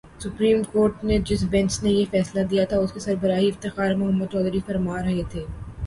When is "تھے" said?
5.31-5.45